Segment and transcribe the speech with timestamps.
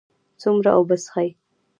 [0.41, 1.27] څومره اوبه څښئ؟